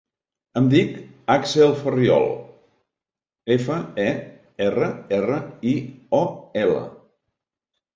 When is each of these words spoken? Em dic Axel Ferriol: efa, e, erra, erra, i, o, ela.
Em 0.61 0.69
dic 0.69 0.95
Axel 1.33 1.73
Ferriol: 1.81 2.25
efa, 3.59 3.79
e, 4.09 4.09
erra, 4.69 4.93
erra, 5.23 5.41
i, 5.77 5.79
o, 6.25 6.27
ela. 6.69 6.87